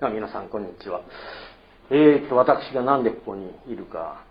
[0.00, 1.00] 皆さんこんにちは。
[1.90, 4.22] えーと私が何でここにいるか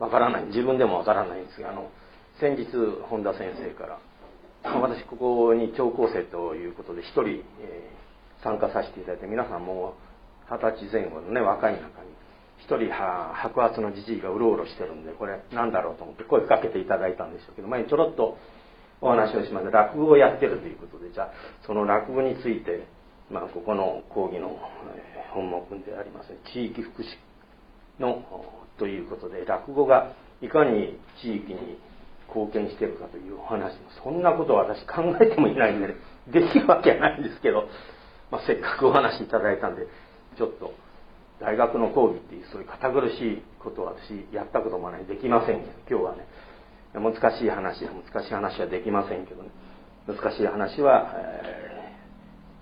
[0.00, 0.46] わからない。
[0.46, 1.88] 自分でもわからないんですがあの
[2.40, 2.66] 先日
[3.08, 4.00] 本田先生から
[4.74, 9.94] 私ここに聴講生ということで一人、えー、参加させていただいて皆さんも
[10.50, 12.10] 二十歳前後のね若い中に
[12.58, 18.36] 一人は白髪のじじいがうろうろしてるんでこれなんだろうと思って声かけていただいたんでしょうけど前にちょろっと
[19.00, 21.32] お話をしました落語をやってるということでじゃあ
[21.64, 22.97] その落語について
[23.30, 24.58] まあここの講義の
[25.32, 27.06] 本目であります地域福祉
[28.00, 28.24] の
[28.78, 31.78] ということで落語がいかに地域に
[32.28, 35.94] 貢献しているかというお話そんなことは私考えてもいないんで、ね、
[36.28, 37.68] できるわけないんですけど、
[38.30, 39.86] まあ、せっかくお話いただいたんで
[40.36, 40.72] ちょっと
[41.40, 46.26] 大学の講義っていうそういう堅苦しいことは私やったこともないできませんけど今日はね
[46.94, 49.50] 難しい話は難しい話はできませんけどね
[50.06, 51.77] 難しい話は、えー、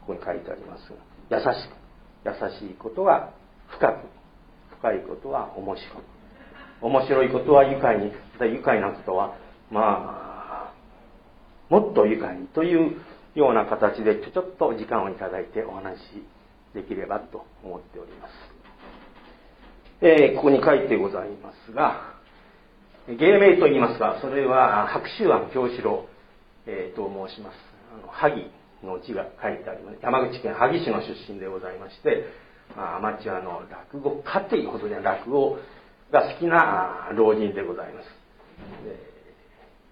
[0.07, 0.93] ここに書いてあります。
[1.31, 1.77] 優しく。
[2.25, 3.33] 優しいことは
[3.69, 4.07] 深く。
[4.79, 5.93] 深いことは面白い。
[6.81, 8.13] 面白いことは愉快に。
[8.41, 9.37] 愉快なことは
[9.71, 10.75] まあ
[11.69, 13.01] もっと愉快にという
[13.35, 16.03] ような形でちょちょっと時間をいただいてお話し
[16.75, 18.33] できればと思っております、
[20.03, 22.17] えー、ここに書いてございますが
[23.09, 26.07] 芸名と言いますかそれは白秋庵京志郎、
[26.67, 27.55] えー、と申します。
[27.95, 28.51] あの萩。
[28.83, 29.99] の字が書いてあります。
[30.03, 32.27] 山口県萩市の出身でございまして、
[32.77, 35.59] まあ、アマチュアの落語家というほどには落語
[36.11, 38.07] が好きな老人でございます。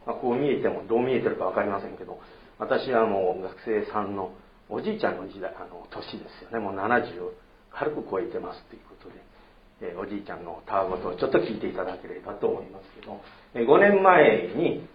[0.06, 2.20] まあ、こう見えてもどう見えてるか分かりませんけど
[2.58, 4.34] 私はもう学生さんの
[4.68, 6.58] おじいちゃんの時代あの年ですよね。
[6.58, 7.32] もう70を
[7.70, 13.20] 軽く超えてますということで、え、おじいちゃんのたわごとをちょっと聞いていただければと思いますけど、
[13.54, 14.86] え、5年前に、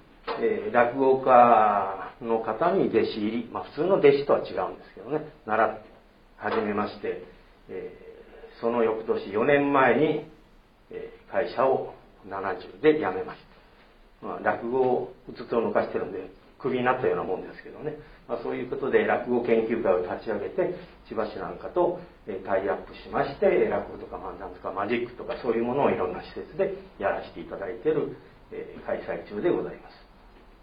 [0.42, 5.90] え、落語家の方に弟子入り、まあ、普通の弟子とは違うんですけどね習って
[6.38, 7.24] 始めまして、
[7.70, 10.26] えー、その翌年4年前に、
[10.92, 11.94] え、会社を
[12.28, 13.40] 70で辞めまし
[14.22, 14.26] た。
[14.26, 16.30] まあ、落語をうつつを抜かしてるんで
[16.60, 17.96] クビになったようなもんですけどね、
[18.28, 20.76] まあ、そういうことで落語研究会を立ち上げて
[21.08, 22.00] 千葉市なんかと
[22.46, 28.18] タイアップしまして落語とか漫談とかマジックとかそういうものをいろんな施設でやらせていただいてる、
[28.52, 29.96] え開催中でございます、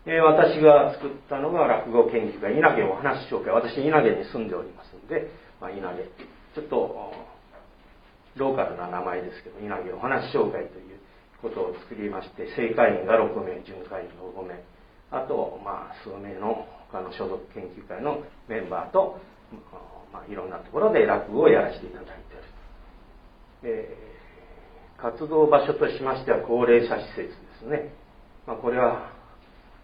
[0.06, 3.52] え私が作ったのが落語研究会稲毛お話紹介。
[3.52, 5.26] 私稲毛に住んでおりますので、
[5.60, 6.02] まあ、稲毛。
[6.54, 7.12] ちょっと
[8.36, 11.00] ローカルな名前ですけど稲毛お話紹介という
[11.42, 14.62] ことを作りまして正会員が6名準会員が5名。
[15.10, 19.18] あと、まあ、数名の他の所属研究会のメンバーと、
[20.12, 27.92] まあ、いろんなところで落語をやらせていただいている、えー、活動場所としましては高齢者施設ですね、
[28.46, 29.15] まあ、これは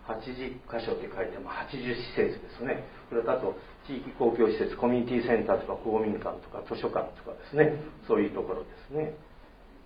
[0.06, 2.82] 80箇所って書いても80施設ですね。
[3.08, 3.54] それとあと
[3.86, 7.78] 地域公共施設コミュニティセンターとか公民館とか図書館とかですね。
[8.08, 9.14] そういうところですね。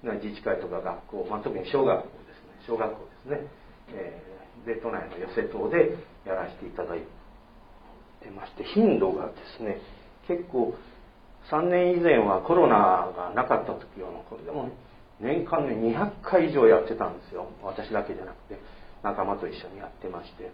[0.03, 2.65] 自治会とか学校、まあ、特に小学校ですね。
[2.67, 2.97] 小学校
[3.29, 3.49] ですね、
[3.93, 7.01] えー、で都内の寄せ島でやらせていただい
[8.21, 9.79] てまして頻度がですね
[10.29, 10.75] 結構
[11.51, 14.71] 3年以前はコロナがなかった時はこれでも
[15.21, 17.49] 年間で200回以上やってたんですよ。
[17.63, 18.61] 私だけじゃなくて。
[19.03, 20.51] 仲間と一緒にやってまして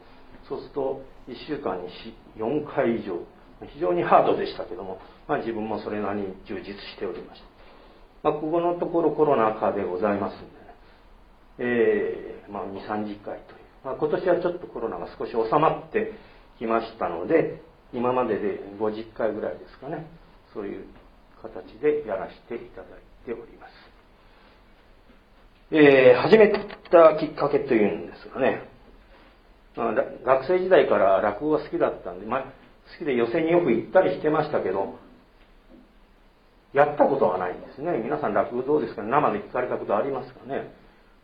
[0.49, 1.89] そうすると1週間に
[2.37, 3.19] 4回以上
[3.73, 4.99] 非常にハードでしたけども、
[5.29, 7.53] まあ、自分もそれなりに充実しておりました
[8.23, 10.51] まあ、ここのところコロナ禍でございますんで、ね、
[11.59, 13.59] えー、まあ、2、30回という。
[13.85, 16.13] まあ、今年はちょっとコロナが少し収まって
[16.59, 17.61] きましたので、
[17.93, 20.07] 今までで50回ぐらいですかね、
[20.55, 20.85] そういう
[21.43, 23.73] 形でやらせていただいております。
[25.75, 26.59] えー、始めた
[27.17, 28.69] きっかけというんですがね、
[29.79, 32.51] あ、学生時代から落語が好きだったんで、まあ、好
[32.99, 34.99] きで寄席によく行ったりしてましたけど、
[36.75, 38.03] やったことはないんですね。
[38.05, 39.03] 皆さん落語どうですか？
[39.03, 40.71] 生で聞かれたことありますかね？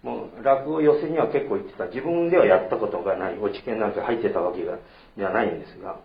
[0.03, 1.85] もう落語寄せには結構行ってた。
[1.89, 3.39] 自分ではやったことがない。
[3.39, 4.79] 落ち研なんか入ってたわけが
[5.19, 6.01] じゃないんですが。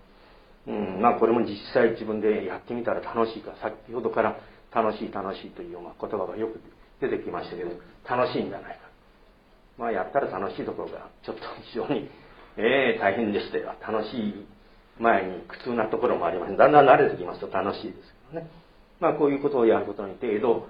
[0.68, 3.54] うん、まあこれも実際自分でやってみたら楽しいか。
[3.62, 4.36] 先ほどから
[4.74, 6.60] 楽しい楽しいというような言葉がよく
[7.02, 7.72] 出てきましたけど、
[8.10, 8.84] 楽しいんじゃないか。
[9.78, 11.42] まあやったら楽しいところがちょっと
[11.72, 12.10] 非常に、
[12.58, 13.74] えー、大変でしたよ。
[13.82, 14.46] 楽しい
[15.00, 16.58] 前に苦痛なところもあります。
[16.58, 18.50] だんだん慣れてきますと楽しいですけどね。
[19.00, 20.68] まあ、こういうことをやることによって江戸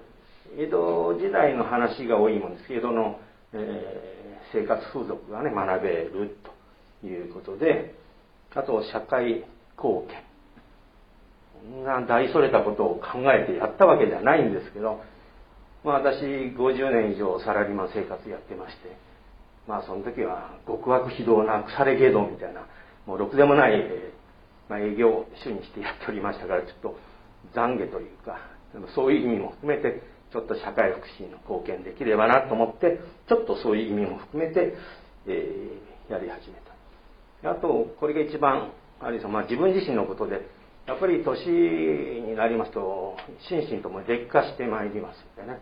[0.58, 3.20] 江戸時代の話が多いもんですけど江戸の、
[3.54, 6.38] えー、生活風俗がね学べる
[7.02, 7.96] ということで
[8.56, 9.46] あと社会
[9.78, 10.24] 貢献
[11.64, 15.02] そんな大それたことを考えてやったわけじゃないんですけど、
[15.84, 18.96] まあ、私50年以上サラリーマン生活やってまして
[19.68, 22.66] まあその時は極悪非道な腐れ芸道みたいな
[23.06, 23.84] もうろくでもない、
[24.70, 26.96] まあ、営業主にしてやっておりましたからちょっと
[27.54, 28.40] 懺悔というか
[28.96, 30.02] そういう意味も含めて
[30.32, 34.74] ちょっと社会福祉に貢献できればなと思ってちょっとそういう意味も含めて、
[35.28, 36.56] えー、やり始め
[37.42, 37.52] た。
[37.52, 40.48] あとこれが一番あるいは、まあ、自分自身のことで
[40.88, 43.16] やっぱり年になりますと
[43.48, 45.60] 心身とも劣化してまいりますんでね。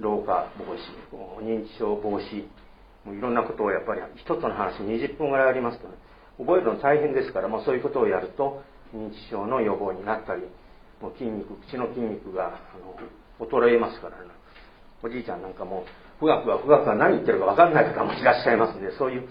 [0.00, 2.44] 老化防止認知症防止
[3.04, 5.94] もういろんなことをやっぱり一つの話20分ぐらいありますとね
[6.38, 8.62] 覚えるの大変ですから、まあ、そういうことをやると
[8.94, 10.42] 認知症の予防になったり
[11.00, 12.96] もう筋肉口の筋肉があの
[13.46, 14.24] 衰えますからね
[15.02, 15.84] おじいちゃんなんかも
[16.18, 19.28] 富岳は富岳は何言ってるか分かんない方もいらっしゃいますのでそういう、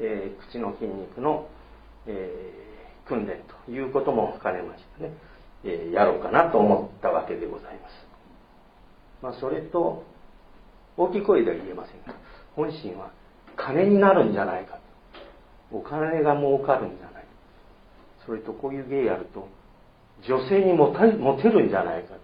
[0.00, 1.48] えー、口の筋肉の、
[2.06, 5.14] えー、訓練ということも兼ねましてね、
[5.64, 8.12] えー、やろうかなと思ったわけでございます。
[9.22, 10.04] まあ、それと
[10.96, 12.18] 大きい声では言えませんが
[12.54, 13.10] 本心は
[13.56, 14.78] 金になるんじゃないか
[15.70, 17.24] お金が儲かるんじゃない。
[18.26, 19.48] それとこういう芸やると
[20.28, 22.14] 女性にモテるんじゃないか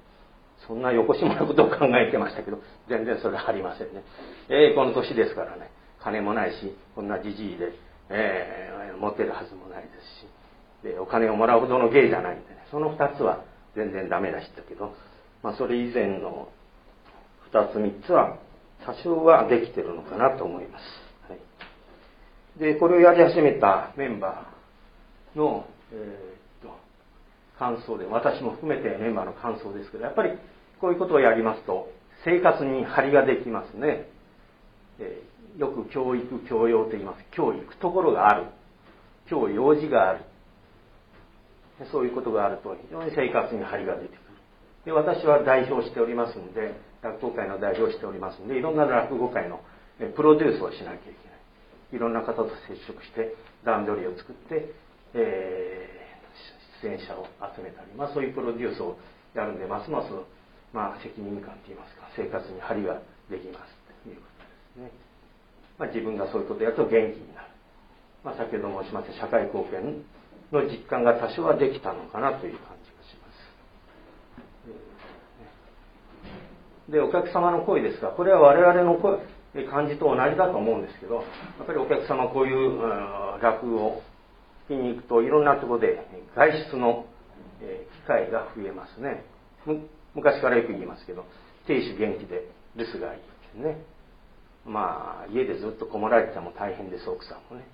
[0.67, 4.03] そんな横島なことを考えてましたけど全然それはありませんね。
[4.49, 5.71] ええー、この年ですからね。
[6.03, 7.73] 金もないしこんなじじいで、
[8.11, 10.93] えー、モテるはずもないですし。
[10.94, 12.67] でお金をもらうほどの芸じゃないんでね。
[12.71, 13.43] その2つは
[13.75, 14.94] 全然ダメでしたけど、
[15.43, 16.49] まあ、それ以前の
[17.53, 18.38] 2つ3つは
[18.88, 20.82] 多少はできてるのかなと思います、
[21.29, 26.75] はい、でこれをやり始めたメンバーの、えー、っと
[27.58, 30.31] 感想で私も含めてメンバーの感想ですけどやっぱり
[30.81, 31.90] こういうことをやりますと
[32.25, 34.08] 生活に張りができますね、
[34.99, 38.46] えー、よく教育教養と言います教育ところがある。
[39.29, 40.25] 教養児がある。
[41.93, 44.19] そういうことがあると非常に生活に張りが出てくる。
[44.87, 49.61] で私は代表しておりますんで落語会の代表しておりますんでいろんな落語会の
[50.17, 51.29] プロデュースをしなきゃいけない。
[51.93, 53.35] いろんな方と接触して
[53.65, 54.75] 段取りを作って、
[55.15, 58.97] えー、出演者を集めたり、まあ、そういうプロデュースを
[59.35, 60.12] やるんでますます、
[60.73, 63.00] まあ、責任感といいますか生活に張りが
[63.31, 63.73] できます
[64.05, 64.23] というこ
[64.77, 64.93] とですね、
[65.79, 67.49] まあ、自分がそういうことをやると元気になる、
[68.25, 70.05] まあ、先ほど申しました社会貢献
[70.53, 73.39] の実感が多少はできたのかなという感じがします。
[76.88, 79.19] で、お客様の声ですが、これは我々の声、
[79.70, 81.20] 感じと同じだと思うんですけど、や
[81.62, 82.81] っぱりお客様こういう、
[83.43, 84.02] 落語を
[84.69, 87.06] 聞きに行くといろんなところで外出の
[87.61, 89.25] 機会が増えますね。
[90.14, 91.25] 昔からよく言いますけど、
[91.67, 93.85] 亭主元気で留守がいいですね。
[94.64, 97.67] まあ、家でずっとこもられても大変です、奥さんもね。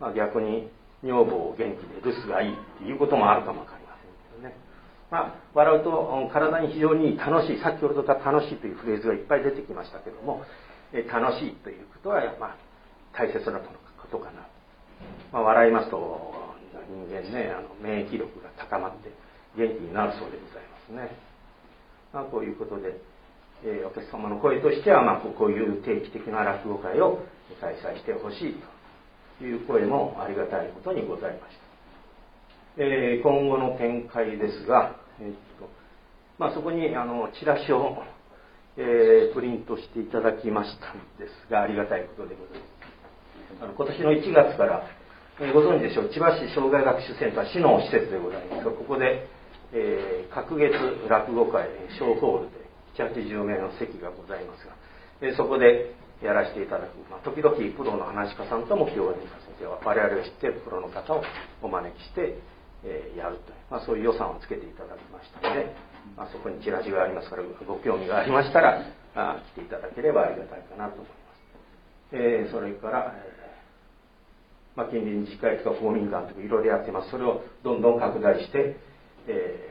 [0.00, 0.70] まあ、逆に
[1.02, 3.83] 女房元気で留守がいいっていうこともあるかもわかりませんけどね。
[5.10, 10.42] まあ、笑うと体に非常に楽しい先ほどから楽しいというフレーズがいっぱい出てきましたけども、
[11.02, 12.56] 楽しいということは、まあ、
[13.12, 13.68] 大切なこ
[14.10, 14.46] とかな、
[15.32, 16.34] まあ、笑いますと
[16.88, 19.10] 人間ねあの免疫力が高まって
[19.56, 21.16] 元気になるそうでございますね、
[22.12, 23.00] まあ、こういうことで、
[23.64, 27.20] えー、お客様の声としては、まあ、こういう定期的な落語会を
[27.60, 28.54] 開催してほしい
[29.38, 31.63] という声もありがたいことにございました、
[32.76, 35.70] えー、今後の展開ですがえー、っと
[36.38, 38.02] まあ、そこにあのチラシを、
[38.76, 42.66] えー、プリントしていただきましたんですがありがたいことでございま
[43.60, 43.62] す。
[43.62, 44.82] あの今年の1月から、
[45.38, 46.10] えー、ご存知でしょう。
[46.10, 48.64] 千葉市障害学習センター市の施設でございます。
[48.64, 49.28] がここで、
[49.72, 50.74] えー、隔月
[51.08, 52.66] 落語会小ホールで
[52.98, 54.74] 780名の席がございますが、
[55.22, 61.22] えー、そこでやらせていただく、まあ、時々プロの話家さんとも共演させて我々が知っているプロの方を
[61.62, 62.34] お招きして
[62.84, 65.74] えー、やるという、まあ、そういう予算をつけていただきましたので、
[66.16, 77.10] まあ、そこにチラシがありますからご興味がありましたらあ来ていただければありがたいかなと思います、えー、それから、えー、まあ、近隣自治会とか公民館とかいろいろやってます。
[77.10, 78.76] それをどんどん拡大して、
[79.28, 79.70] え、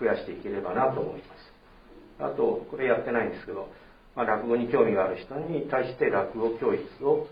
[0.00, 1.54] 増やしていければなと思います。
[2.18, 3.68] あとこれやってないんですけど、
[4.16, 7.26] まあ、落語に興味がある人に対して落語教室を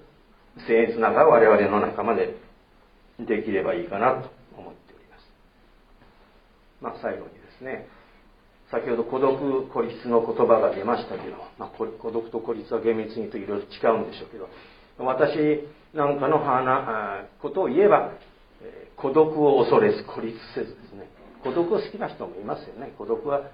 [0.68, 2.36] 僭越ながら我々の仲間で
[3.18, 4.41] できればいいかなと。
[6.82, 7.86] まあ、最後にですね
[8.70, 14.48] 先ほど孤独孤立の言葉が出ましたけど、まあ、孤独と孤立は厳密にといろいろ違うんでしょうけど
[14.98, 18.12] 私なんかの花ことを言えば
[18.96, 21.08] 孤独を恐れず孤立せずですね。
[21.42, 22.94] 孤独を好きな人もいますよね。
[22.96, 23.50] 孤独は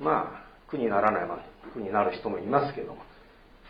[0.00, 1.42] まあ苦にならないまま
[1.72, 3.02] 苦になる人もいますけども、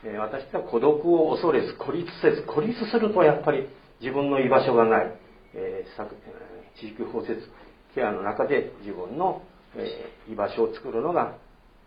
[0.04, 3.68] えー、私は孤独を恐れず孤立せず孤立するとやっぱり
[4.00, 5.12] 自分の居場所がない、
[5.54, 7.34] えー、地域包摂
[7.94, 9.42] ケアの中で自分の、
[9.76, 11.36] えー、居場所を作るのが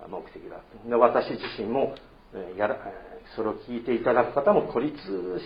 [0.10, 1.96] 目的だで私自身も、
[2.34, 2.77] えー、やら
[3.36, 4.98] それを聞いていただく方も孤立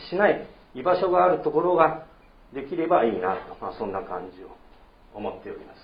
[0.10, 2.06] しない居場所があるところが
[2.54, 4.56] できればいいなと、まあ、そんな感じを
[5.14, 5.80] 思っております。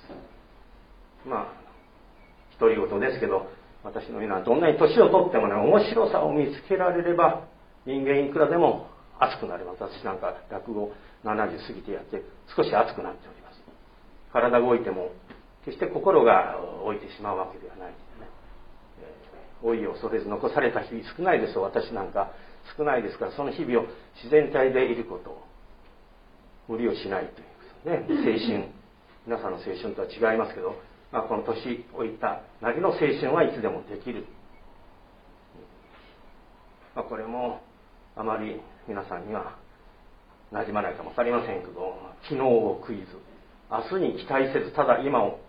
[1.28, 1.62] まあ
[2.60, 3.48] 独り言ですけど
[3.84, 7.48] 私のようなどんなに年を取ってもね面白さを見つけられれば
[7.86, 8.88] 人間いくらでも
[9.20, 9.82] 熱くなれます。
[9.82, 10.92] 私なんか落語
[11.24, 12.24] 70過ぎてやって
[12.56, 13.41] 少し熱くなっております。
[14.34, 15.12] 体が動いても
[15.66, 17.94] 決して心が老いてしまうわけではない、
[19.64, 22.32] 老いを恐れず残された日々少ないですよ私なんか。
[22.78, 23.86] 少ないですからその日々を
[24.16, 25.42] 自然体でいること
[26.68, 27.44] 無理をしないとい
[27.86, 28.70] うね青春
[29.26, 30.76] 皆さんの青春とは違いますけど、
[31.12, 34.26] まあ、この年老いたなりの青春はいつでもできる、
[36.96, 37.62] まあ、これも
[38.16, 39.58] あまり皆さんには
[40.52, 43.18] 馴染まないかも分かりませんけど昨日を悔いず
[43.72, 45.40] 明日に期待せずただ今を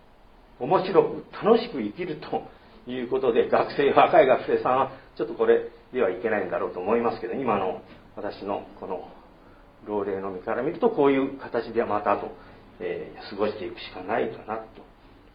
[0.61, 2.45] 面白く楽しく生きると
[2.91, 7.83] いうことで 学生若い学生さんはちょっとこれではいけないんだろうと思いますけど今の
[8.17, 9.09] 私のこの
[9.87, 12.29] 老齢の身から見るとこういう形でまたと、
[12.79, 14.63] えー、過ごしていくしかないかなと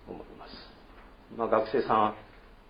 [0.08, 0.74] 思います、
[1.36, 2.14] まあ、学生さんは、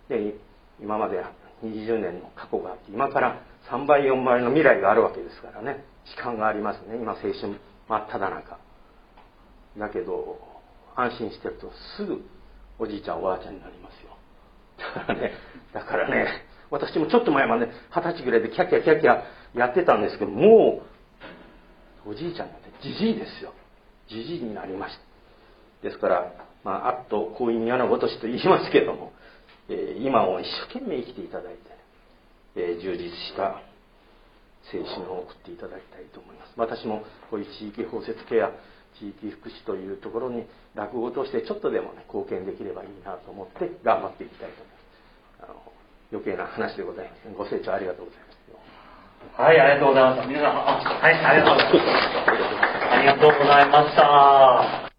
[0.08, 0.34] ね、
[0.80, 1.22] 今まで
[1.64, 3.36] 20年の過去があって今から
[3.70, 6.96] 3倍4倍の未来があるわけですからね時間がありますね。
[6.96, 7.34] 今青春
[7.88, 8.67] 真っ只中。
[9.78, 10.38] だけど
[10.96, 12.22] 安心してるとすぐ
[12.78, 14.16] おじいちゃんおばあちゃんになりますよ。
[14.78, 15.32] だからね
[15.72, 16.26] だからね
[16.70, 19.22] 私もちょっと前まで二十歳ぐらいでキャキャキャキャ
[19.54, 20.82] やってたんですけども
[22.06, 23.52] うおじいちゃんなんてじじいですよ。
[24.08, 24.96] じじいになりまし
[25.82, 25.88] た。
[25.88, 26.32] ですから、
[26.64, 29.12] まあ、あっと婚姻宮のごとしと言いますけども、
[29.68, 31.60] えー、今を一生懸命生きていただいて、
[32.56, 33.60] えー、充実した
[34.72, 36.52] 青春を送っていただきたいと思います。
[36.56, 38.50] 私もこういう地域包摂ケア
[38.98, 45.72] 地域福祉というところに落語としてちょっとでもね貢献できればいいなと思って頑張っていきたいと思いますあの
[46.12, 48.28] 余計な話でございますご清聴ありがとうございます。
[49.36, 50.28] はいありがとうございます。
[50.28, 54.78] 皆さんあはいありがとうございましたありがとうございました。